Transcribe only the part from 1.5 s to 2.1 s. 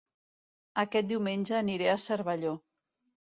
aniré a